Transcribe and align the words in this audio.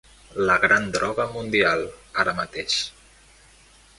La 0.49 0.53
gran 0.63 0.87
droga 0.95 1.25
mundial, 1.35 1.85
ara 2.25 2.35
mateix. 2.41 2.79